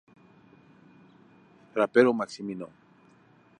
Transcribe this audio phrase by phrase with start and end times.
[1.73, 2.67] Trapero, Maximino.